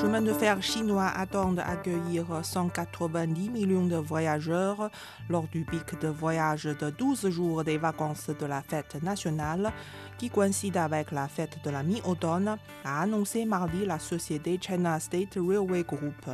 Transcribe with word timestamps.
Chemins 0.00 0.22
de 0.22 0.32
fer 0.32 0.62
chinois 0.62 1.12
attendent 1.14 1.58
accueillir 1.58 2.24
190 2.42 3.50
millions 3.50 3.84
de 3.84 3.96
voyageurs 3.96 4.90
lors 5.28 5.46
du 5.48 5.64
pic 5.64 6.00
de 6.00 6.08
voyage 6.08 6.64
de 6.64 6.88
12 6.88 7.28
jours 7.28 7.64
des 7.64 7.76
vacances 7.76 8.30
de 8.30 8.46
la 8.46 8.62
fête 8.62 9.02
nationale 9.02 9.70
qui 10.16 10.30
coïncide 10.30 10.78
avec 10.78 11.12
la 11.12 11.28
fête 11.28 11.58
de 11.62 11.68
la 11.68 11.82
mi-automne, 11.82 12.56
a 12.82 13.02
annoncé 13.02 13.44
mardi 13.44 13.84
la 13.84 13.98
société 13.98 14.58
China 14.58 14.98
State 14.98 15.34
Railway 15.34 15.82
Group. 15.82 16.30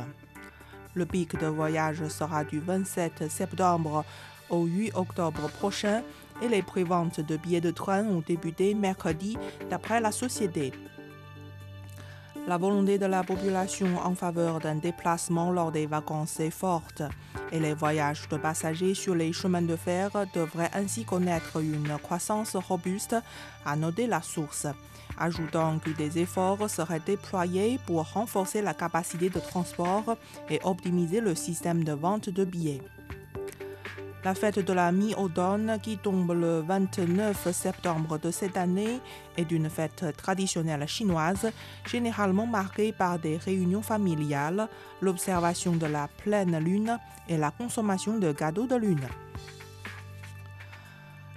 Le 0.93 1.05
pic 1.05 1.37
de 1.37 1.47
voyage 1.47 2.07
sera 2.07 2.45
du 2.45 2.61
27 2.61 3.29
septembre 3.29 4.05
au 4.49 4.63
8 4.63 4.93
octobre 4.95 5.49
prochain 5.49 6.03
et 6.41 6.47
les 6.47 6.61
préventes 6.61 7.19
de 7.19 7.35
billets 7.35 7.59
de 7.59 7.71
train 7.71 8.05
ont 8.05 8.23
débuté 8.25 8.73
mercredi 8.75 9.37
d'après 9.69 9.99
la 9.99 10.13
société. 10.13 10.71
La 12.47 12.55
volonté 12.55 12.97
de 12.97 13.05
la 13.05 13.25
population 13.25 13.97
en 14.01 14.15
faveur 14.15 14.59
d'un 14.59 14.75
déplacement 14.75 15.51
lors 15.51 15.69
des 15.69 15.85
vacances 15.85 16.39
est 16.39 16.49
forte 16.49 17.03
et 17.51 17.59
les 17.59 17.73
voyages 17.73 18.29
de 18.29 18.37
passagers 18.37 18.93
sur 18.93 19.15
les 19.15 19.33
chemins 19.33 19.61
de 19.61 19.75
fer 19.75 20.11
devraient 20.33 20.71
ainsi 20.73 21.03
connaître 21.03 21.61
une 21.61 21.97
croissance 22.01 22.55
robuste, 22.55 23.17
a 23.65 23.75
noté 23.75 24.07
la 24.07 24.21
source, 24.21 24.65
ajoutant 25.19 25.77
que 25.79 25.89
des 25.89 26.19
efforts 26.19 26.69
seraient 26.69 27.01
déployés 27.05 27.81
pour 27.85 28.09
renforcer 28.13 28.61
la 28.61 28.73
capacité 28.73 29.29
de 29.29 29.39
transport 29.39 30.15
et 30.49 30.61
optimiser 30.63 31.19
le 31.19 31.35
système 31.35 31.83
de 31.83 31.91
vente 31.91 32.29
de 32.29 32.45
billets. 32.45 32.81
La 34.23 34.33
fête 34.33 34.59
de 34.59 34.73
la 34.73 34.91
mi-automne, 34.91 35.77
qui 35.81 35.97
tombe 35.97 36.31
le 36.31 36.61
29 36.61 37.51
septembre 37.51 38.17
de 38.17 38.31
cette 38.31 38.57
année, 38.57 38.99
est 39.37 39.51
une 39.51 39.69
fête 39.69 40.05
traditionnelle 40.17 40.85
chinoise, 40.87 41.51
généralement 41.85 42.47
marquée 42.47 42.91
par 42.91 43.19
des 43.19 43.37
réunions 43.37 43.83
familiales, 43.83 44.67
l'observation 45.01 45.73
de 45.73 45.85
la 45.85 46.07
pleine 46.23 46.57
lune 46.57 46.97
et 47.29 47.37
la 47.37 47.51
consommation 47.51 48.17
de 48.17 48.31
gâteaux 48.31 48.65
de 48.65 48.75
lune. 48.75 49.07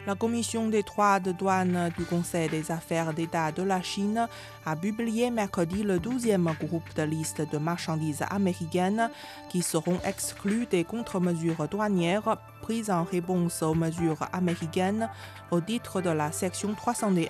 La 0.07 0.15
commission 0.15 0.69
des 0.69 0.83
droits 0.83 1.21
de 1.21 1.31
douane 1.31 1.93
du 1.99 2.07
Conseil 2.07 2.49
des 2.49 2.71
affaires 2.71 3.13
d'État 3.13 3.53
de 3.53 3.63
la 3.63 3.83
Chine 3.83 4.27
a 4.65 4.75
publié 4.75 5.31
mercredi 5.31 5.83
le 5.83 5.99
12e 5.99 6.57
groupe 6.59 6.95
de 6.97 7.03
liste 7.03 7.43
de 7.53 7.59
marchandises 7.59 8.25
américaines 8.31 9.11
qui 9.51 9.61
seront 9.61 10.01
exclues 10.03 10.65
des 10.65 10.85
contre-mesures 10.85 11.69
douanières 11.69 12.39
prises 12.71 12.91
en 12.91 13.03
réponse 13.03 13.65
aux 13.65 13.75
mesures 13.75 14.29
américaines 14.33 15.09
au 15.51 15.61
titre 15.61 16.01
de 16.01 16.11
la 16.11 16.31
section 16.31 16.73
301. 16.73 17.27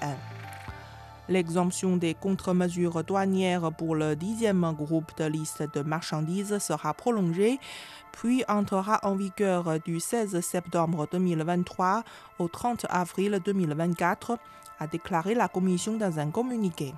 L'exemption 1.31 1.97
des 1.97 2.13
contre-mesures 2.13 3.03
douanières 3.05 3.73
pour 3.73 3.95
le 3.95 4.17
dixième 4.17 4.71
groupe 4.75 5.17
de 5.17 5.25
liste 5.25 5.63
de 5.73 5.81
marchandises 5.81 6.59
sera 6.59 6.93
prolongée, 6.93 7.59
puis 8.13 8.45
entrera 8.49 9.01
en 9.03 9.15
vigueur 9.15 9.81
du 9.81 9.99
16 9.99 10.39
septembre 10.41 11.09
2023 11.11 12.05
au 12.39 12.49
30 12.49 12.85
avril 12.91 13.41
2024, 13.43 14.37
a 14.79 14.87
déclaré 14.89 15.35
la 15.35 15.49
Commission 15.49 15.97
dans 15.97 16.19
un 16.19 16.31
communiqué. 16.31 16.93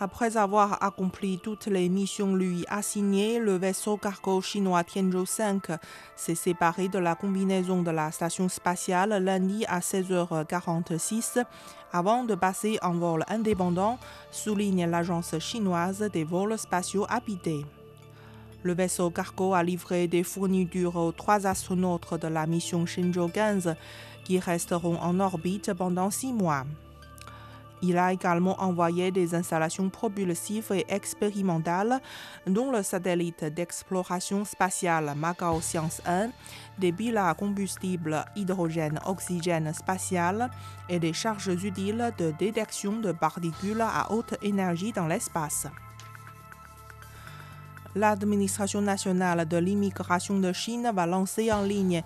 Après 0.00 0.36
avoir 0.36 0.82
accompli 0.82 1.38
toutes 1.38 1.66
les 1.66 1.88
missions 1.88 2.34
lui 2.34 2.64
assignées, 2.68 3.38
le 3.38 3.56
vaisseau 3.56 3.96
cargo 3.96 4.40
chinois 4.40 4.82
Tianzhou 4.82 5.24
5 5.24 5.68
s'est 6.16 6.34
séparé 6.34 6.88
de 6.88 6.98
la 6.98 7.14
combinaison 7.14 7.82
de 7.82 7.92
la 7.92 8.10
station 8.10 8.48
spatiale 8.48 9.22
lundi 9.22 9.64
à 9.66 9.78
16h46 9.78 11.44
avant 11.92 12.24
de 12.24 12.34
passer 12.34 12.76
en 12.82 12.94
vol 12.94 13.24
indépendant, 13.28 13.98
souligne 14.32 14.84
l'agence 14.84 15.38
chinoise 15.38 16.10
des 16.12 16.24
vols 16.24 16.58
spatiaux 16.58 17.06
habités. 17.08 17.64
Le 18.64 18.74
vaisseau 18.74 19.10
cargo 19.10 19.54
a 19.54 19.62
livré 19.62 20.08
des 20.08 20.24
fournitures 20.24 20.96
aux 20.96 21.12
trois 21.12 21.46
astronautes 21.46 22.14
de 22.20 22.26
la 22.26 22.46
mission 22.46 22.84
Shenzhou 22.84 23.28
15 23.28 23.76
qui 24.24 24.40
resteront 24.40 24.98
en 25.00 25.20
orbite 25.20 25.72
pendant 25.72 26.10
six 26.10 26.32
mois. 26.32 26.64
Il 27.82 27.98
a 27.98 28.12
également 28.12 28.60
envoyé 28.62 29.10
des 29.10 29.34
installations 29.34 29.90
propulsives 29.90 30.72
et 30.72 30.86
expérimentales, 30.88 32.00
dont 32.46 32.70
le 32.70 32.82
satellite 32.82 33.44
d'exploration 33.44 34.44
spatiale 34.44 35.12
Macao 35.16 35.60
Science 35.60 36.00
1, 36.06 36.30
des 36.78 36.92
piles 36.92 37.18
à 37.18 37.34
combustible 37.34 38.24
hydrogène-oxygène 38.36 39.72
spatial 39.74 40.50
et 40.88 40.98
des 40.98 41.12
charges 41.12 41.48
utiles 41.62 42.12
de 42.16 42.32
détection 42.38 43.00
de 43.00 43.12
particules 43.12 43.82
à 43.82 44.10
haute 44.12 44.34
énergie 44.42 44.92
dans 44.92 45.06
l'espace. 45.06 45.66
L'administration 47.96 48.82
nationale 48.82 49.46
de 49.46 49.56
l'immigration 49.56 50.40
de 50.40 50.52
Chine 50.52 50.90
va 50.92 51.06
lancer 51.06 51.52
en 51.52 51.62
ligne 51.62 52.02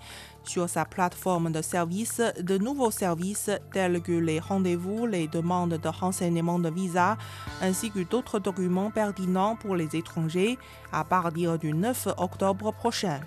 sur 0.49 0.67
sa 0.67 0.83
plateforme 0.83 1.51
de 1.51 1.61
services 1.61 2.23
de 2.41 2.57
nouveaux 2.57 2.89
services 2.89 3.51
tels 3.71 4.01
que 4.01 4.11
les 4.11 4.39
rendez-vous, 4.39 5.05
les 5.05 5.27
demandes 5.27 5.75
de 5.75 5.87
renseignement 5.87 6.57
de 6.57 6.71
visa 6.71 7.17
ainsi 7.61 7.91
que 7.91 7.99
d'autres 7.99 8.39
documents 8.39 8.89
pertinents 8.89 9.55
pour 9.55 9.75
les 9.75 9.95
étrangers 9.95 10.57
à 10.91 11.03
partir 11.03 11.59
du 11.59 11.71
9 11.71 12.07
octobre 12.17 12.73
prochain. 12.73 13.19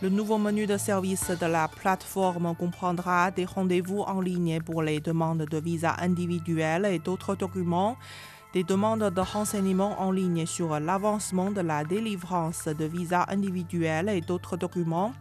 Le 0.00 0.08
nouveau 0.08 0.38
menu 0.38 0.66
de 0.66 0.78
service 0.78 1.30
de 1.30 1.46
la 1.46 1.68
plateforme 1.68 2.54
comprendra 2.56 3.30
des 3.30 3.44
rendez-vous 3.44 4.00
en 4.00 4.22
ligne 4.22 4.60
pour 4.62 4.82
les 4.82 5.00
demandes 5.00 5.44
de 5.44 5.58
visa 5.58 5.94
individuelles 6.00 6.86
et 6.86 7.00
d'autres 7.00 7.36
documents, 7.36 7.98
des 8.54 8.64
demandes 8.64 9.10
de 9.10 9.20
renseignements 9.20 10.00
en 10.00 10.10
ligne 10.10 10.46
sur 10.46 10.80
l'avancement 10.80 11.50
de 11.50 11.60
la 11.60 11.84
délivrance 11.84 12.66
de 12.66 12.84
visas 12.86 13.26
individuels 13.28 14.08
et 14.08 14.22
d'autres 14.22 14.56
documents, 14.56 15.12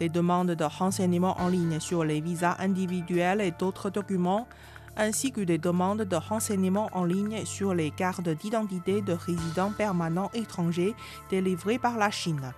des 0.00 0.08
demandes 0.08 0.50
de 0.50 0.64
renseignements 0.64 1.36
en 1.38 1.48
ligne 1.48 1.78
sur 1.78 2.02
les 2.04 2.20
visas 2.20 2.56
individuels 2.58 3.42
et 3.42 3.52
d'autres 3.52 3.90
documents, 3.90 4.48
ainsi 4.96 5.30
que 5.30 5.42
des 5.42 5.58
demandes 5.58 6.02
de 6.02 6.16
renseignements 6.16 6.88
en 6.92 7.04
ligne 7.04 7.44
sur 7.44 7.74
les 7.74 7.90
cartes 7.90 8.28
d'identité 8.28 9.02
de 9.02 9.12
résidents 9.12 9.72
permanents 9.76 10.30
étrangers 10.34 10.94
délivrées 11.30 11.78
par 11.78 11.98
la 11.98 12.10
Chine. 12.10 12.52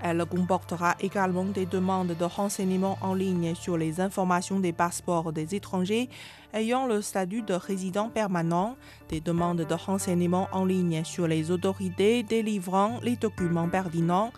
Elle 0.00 0.24
comportera 0.26 0.94
également 1.00 1.44
des 1.44 1.66
demandes 1.66 2.14
de 2.16 2.24
renseignements 2.24 2.98
en 3.00 3.14
ligne 3.14 3.56
sur 3.56 3.76
les 3.76 4.00
informations 4.00 4.60
des 4.60 4.72
passeports 4.72 5.32
des 5.32 5.56
étrangers 5.56 6.08
ayant 6.54 6.86
le 6.86 7.02
statut 7.02 7.42
de 7.42 7.54
résident 7.54 8.08
permanent, 8.08 8.76
des 9.08 9.20
demandes 9.20 9.66
de 9.66 9.74
renseignements 9.74 10.48
en 10.52 10.64
ligne 10.64 11.02
sur 11.04 11.26
les 11.26 11.50
autorités 11.50 12.22
délivrant 12.22 13.00
les 13.02 13.16
documents 13.16 13.68
pertinents, 13.68 14.32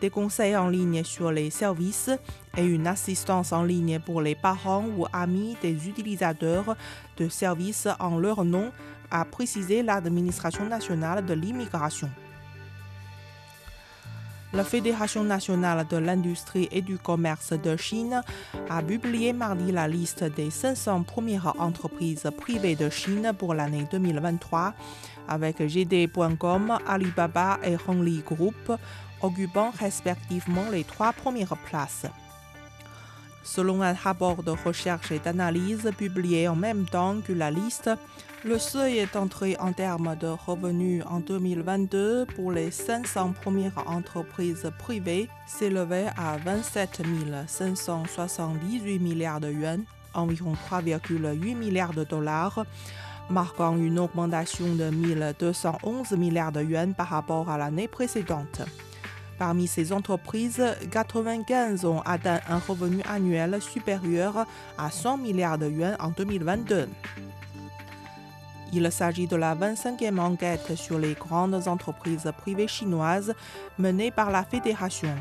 des 0.00 0.10
conseils 0.10 0.56
en 0.56 0.68
ligne 0.68 1.04
sur 1.04 1.30
les 1.30 1.50
services 1.50 2.10
et 2.56 2.64
une 2.64 2.86
assistance 2.86 3.52
en 3.52 3.62
ligne 3.62 3.98
pour 3.98 4.20
les 4.20 4.34
parents 4.34 4.84
ou 4.96 5.06
amis 5.12 5.56
des 5.62 5.88
utilisateurs 5.88 6.76
de 7.16 7.28
services 7.28 7.88
en 8.00 8.18
leur 8.18 8.44
nom, 8.44 8.72
a 9.10 9.24
précisé 9.24 9.82
l'administration 9.82 10.66
nationale 10.66 11.24
de 11.24 11.34
l'immigration. 11.34 12.10
La 14.54 14.62
Fédération 14.62 15.24
nationale 15.24 15.84
de 15.90 15.96
l'industrie 15.96 16.68
et 16.70 16.80
du 16.80 16.96
commerce 16.96 17.52
de 17.52 17.76
Chine 17.76 18.22
a 18.70 18.82
publié 18.82 19.32
mardi 19.32 19.72
la 19.72 19.88
liste 19.88 20.22
des 20.22 20.48
500 20.48 21.02
premières 21.02 21.54
entreprises 21.58 22.30
privées 22.38 22.76
de 22.76 22.88
Chine 22.88 23.32
pour 23.36 23.54
l'année 23.54 23.84
2023, 23.90 24.74
avec 25.26 25.60
GD.com, 25.60 26.78
Alibaba 26.86 27.58
et 27.64 27.76
Hongli 27.88 28.20
Group 28.20 28.70
occupant 29.24 29.72
respectivement 29.78 30.70
les 30.70 30.84
trois 30.84 31.12
premières 31.12 31.56
places. 31.56 32.06
Selon 33.42 33.82
un 33.82 33.92
rapport 33.92 34.42
de 34.42 34.50
recherche 34.50 35.12
et 35.12 35.18
d'analyse 35.18 35.90
publié 35.96 36.48
en 36.48 36.56
même 36.56 36.86
temps 36.86 37.20
que 37.20 37.32
la 37.32 37.50
liste, 37.50 37.90
le 38.44 38.58
seuil 38.58 39.06
d'entrée 39.12 39.56
en 39.58 39.72
termes 39.72 40.16
de 40.16 40.26
revenus 40.26 41.02
en 41.08 41.20
2022 41.20 42.26
pour 42.36 42.52
les 42.52 42.70
500 42.70 43.32
premières 43.40 43.82
entreprises 43.86 44.70
privées 44.78 45.28
s'élevait 45.46 46.08
à 46.16 46.36
27 46.38 47.02
578 47.46 48.98
milliards 48.98 49.40
de 49.40 49.50
yuan, 49.50 49.84
environ 50.12 50.54
3,8 50.70 51.56
milliards 51.56 51.94
de 51.94 52.04
dollars, 52.04 52.66
marquant 53.30 53.76
une 53.76 53.98
augmentation 53.98 54.74
de 54.74 54.90
1211 54.90 56.12
milliards 56.12 56.52
de 56.52 56.62
yuan 56.62 56.94
par 56.94 57.08
rapport 57.08 57.48
à 57.48 57.56
l'année 57.56 57.88
précédente. 57.88 58.62
Parmi 59.38 59.66
ces 59.66 59.92
entreprises, 59.92 60.62
95 60.90 61.84
ont 61.84 62.00
atteint 62.02 62.40
un 62.48 62.58
revenu 62.58 63.02
annuel 63.08 63.60
supérieur 63.60 64.46
à 64.78 64.90
100 64.90 65.18
milliards 65.18 65.58
de 65.58 65.68
yuan 65.68 65.96
en 65.98 66.10
2022. 66.10 66.88
Il 68.72 68.90
s'agit 68.90 69.26
de 69.26 69.36
la 69.36 69.54
25e 69.54 70.18
enquête 70.18 70.74
sur 70.76 70.98
les 70.98 71.14
grandes 71.14 71.66
entreprises 71.66 72.30
privées 72.38 72.68
chinoises 72.68 73.34
menée 73.78 74.10
par 74.10 74.30
la 74.30 74.44
Fédération. 74.44 75.14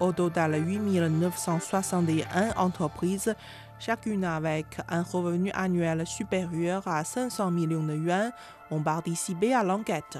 Au 0.00 0.12
total, 0.12 0.54
8 0.66 0.78
961 0.78 2.54
entreprises, 2.56 3.34
chacune 3.78 4.24
avec 4.24 4.78
un 4.88 5.02
revenu 5.02 5.50
annuel 5.52 6.06
supérieur 6.06 6.86
à 6.86 7.04
500 7.04 7.50
millions 7.50 7.82
de 7.82 7.96
yuan, 7.96 8.32
ont 8.70 8.82
participé 8.82 9.52
à 9.52 9.62
l'enquête. 9.62 10.18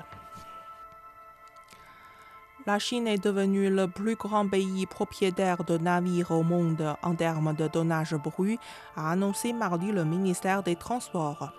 La 2.66 2.78
Chine 2.78 3.06
est 3.06 3.24
devenue 3.24 3.70
le 3.70 3.88
plus 3.88 4.16
grand 4.16 4.46
pays 4.46 4.84
propriétaire 4.84 5.64
de 5.64 5.78
navires 5.78 6.30
au 6.30 6.42
monde 6.42 6.94
en 7.02 7.14
termes 7.14 7.54
de 7.54 7.66
tonnage 7.66 8.14
brut, 8.14 8.60
a 8.96 9.12
annoncé 9.12 9.54
mardi 9.54 9.92
le 9.92 10.04
ministère 10.04 10.62
des 10.62 10.76
Transports. 10.76 11.52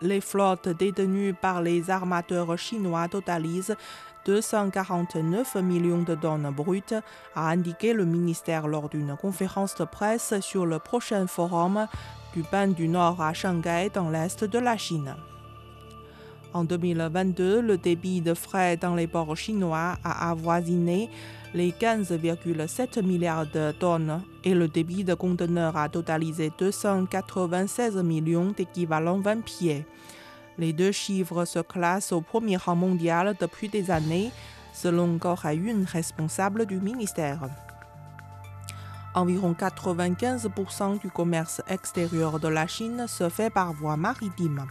Les 0.00 0.22
flottes 0.22 0.70
détenues 0.70 1.34
par 1.34 1.60
les 1.60 1.90
armateurs 1.90 2.56
chinois 2.56 3.06
totalisent 3.08 3.76
249 4.24 5.56
millions 5.56 6.02
de 6.02 6.14
tonnes 6.14 6.50
brutes, 6.50 6.94
a 7.34 7.50
indiqué 7.50 7.92
le 7.92 8.06
ministère 8.06 8.66
lors 8.66 8.88
d'une 8.88 9.16
conférence 9.16 9.74
de 9.74 9.84
presse 9.84 10.40
sur 10.40 10.64
le 10.64 10.78
prochain 10.78 11.26
forum 11.26 11.86
du 12.32 12.42
Ban 12.50 12.68
du 12.68 12.88
Nord 12.88 13.20
à 13.20 13.34
Shanghai 13.34 13.90
dans 13.92 14.08
l'est 14.08 14.42
de 14.42 14.58
la 14.58 14.78
Chine. 14.78 15.14
En 16.54 16.62
2022, 16.62 17.60
le 17.60 17.76
débit 17.76 18.20
de 18.20 18.32
frais 18.32 18.76
dans 18.76 18.94
les 18.94 19.08
ports 19.08 19.36
chinois 19.36 19.98
a 20.04 20.30
avoisiné 20.30 21.10
les 21.52 21.72
15,7 21.72 23.02
milliards 23.04 23.46
de 23.46 23.72
tonnes 23.72 24.22
et 24.44 24.54
le 24.54 24.68
débit 24.68 25.02
de 25.02 25.14
conteneurs 25.14 25.76
a 25.76 25.88
totalisé 25.88 26.52
296 26.56 27.96
millions 28.04 28.52
d'équivalents 28.56 29.18
20 29.18 29.44
pieds. 29.44 29.84
Les 30.56 30.72
deux 30.72 30.92
chiffres 30.92 31.44
se 31.44 31.58
classent 31.58 32.12
au 32.12 32.20
premier 32.20 32.56
rang 32.56 32.76
mondial 32.76 33.34
depuis 33.40 33.68
des 33.68 33.90
années, 33.90 34.30
selon 34.72 35.16
Gao 35.16 35.34
Haiyun, 35.42 35.84
responsable 35.86 36.66
du 36.66 36.76
ministère. 36.76 37.48
Environ 39.16 39.56
95% 39.58 41.00
du 41.00 41.10
commerce 41.10 41.62
extérieur 41.66 42.38
de 42.38 42.46
la 42.46 42.68
Chine 42.68 43.06
se 43.08 43.28
fait 43.28 43.50
par 43.50 43.72
voie 43.72 43.96
maritime. 43.96 44.66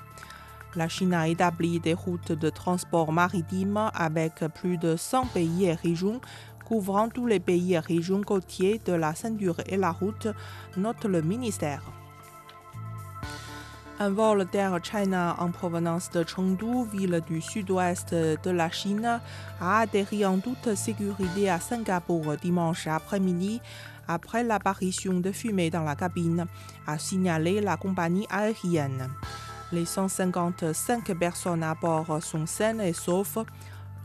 La 0.75 0.89
Chine 0.89 1.13
a 1.13 1.27
établi 1.27 1.79
des 1.79 1.93
routes 1.93 2.31
de 2.31 2.49
transport 2.49 3.11
maritime 3.11 3.91
avec 3.93 4.43
plus 4.55 4.77
de 4.77 4.95
100 4.95 5.27
pays 5.27 5.65
et 5.65 5.73
régions, 5.73 6.19
couvrant 6.65 7.09
tous 7.09 7.27
les 7.27 7.39
pays 7.39 7.73
et 7.73 7.79
régions 7.79 8.21
côtiers 8.21 8.81
de 8.83 8.93
la 8.93 9.13
ceinture 9.13 9.57
et 9.67 9.77
la 9.77 9.91
route, 9.91 10.27
note 10.75 11.05
le 11.05 11.21
ministère. 11.21 11.83
Un 13.99 14.09
vol 14.09 14.47
d'Air 14.51 14.79
China 14.83 15.35
en 15.37 15.51
provenance 15.51 16.09
de 16.09 16.23
Chengdu, 16.27 16.85
ville 16.91 17.21
du 17.27 17.39
sud-ouest 17.39 18.15
de 18.15 18.49
la 18.49 18.71
Chine, 18.71 19.19
a 19.61 19.79
atterri 19.79 20.25
en 20.25 20.39
toute 20.39 20.73
sécurité 20.73 21.51
à 21.51 21.59
Singapour 21.59 22.35
dimanche 22.41 22.87
après-midi 22.87 23.61
après 24.07 24.43
l'apparition 24.43 25.19
de 25.19 25.31
fumée 25.31 25.69
dans 25.69 25.83
la 25.83 25.95
cabine, 25.95 26.47
a 26.87 26.97
signalé 26.97 27.61
la 27.61 27.77
compagnie 27.77 28.27
aérienne. 28.29 29.09
Les 29.73 29.85
155 29.85 31.15
personnes 31.15 31.63
à 31.63 31.73
bord 31.73 32.21
sont 32.21 32.45
saines 32.45 32.79
et 32.79 32.93
saufs. 32.93 33.39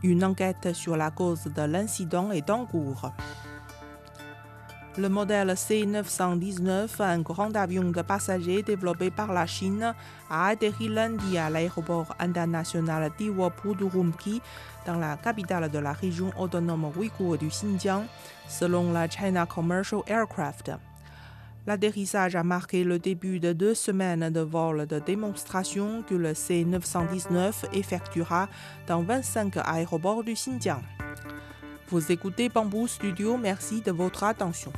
Une 0.01 0.23
enquête 0.23 0.73
sur 0.73 0.97
la 0.97 1.11
cause 1.11 1.43
de 1.43 1.61
l'incident 1.61 2.31
est 2.31 2.49
en 2.49 2.65
cours. 2.65 3.11
Le 4.97 5.09
modèle 5.09 5.49
C919, 5.49 6.99
un 7.01 7.19
grand 7.19 7.55
avion 7.55 7.91
de 7.91 8.01
passagers 8.01 8.63
développé 8.63 9.11
par 9.11 9.31
la 9.31 9.45
Chine, 9.45 9.93
a 10.31 10.47
atterri 10.47 10.87
lundi 10.87 11.37
à 11.37 11.51
l'aéroport 11.51 12.15
international 12.17 13.11
d'Iwopudurumqi, 13.19 14.41
dans 14.87 14.97
la 14.97 15.17
capitale 15.17 15.69
de 15.69 15.77
la 15.77 15.93
région 15.93 16.31
autonome 16.39 16.91
ouïghour 16.97 17.37
du 17.37 17.49
Xinjiang, 17.49 18.05
selon 18.47 18.91
la 18.91 19.07
China 19.07 19.45
Commercial 19.45 20.01
Aircraft. 20.07 20.71
L'atterrissage 21.69 22.35
a 22.35 22.41
marqué 22.41 22.83
le 22.83 22.97
début 22.97 23.39
de 23.39 23.53
deux 23.53 23.75
semaines 23.75 24.31
de 24.31 24.39
vol 24.39 24.87
de 24.87 24.97
démonstration 24.97 26.01
que 26.01 26.15
le 26.15 26.31
C919 26.31 27.71
effectuera 27.73 28.49
dans 28.87 29.03
25 29.03 29.57
aéroports 29.57 30.23
du 30.23 30.33
Xinjiang. 30.33 30.81
Vous 31.89 32.11
écoutez 32.11 32.49
Bamboo 32.49 32.87
Studio, 32.87 33.37
merci 33.37 33.81
de 33.81 33.91
votre 33.91 34.23
attention. 34.23 34.73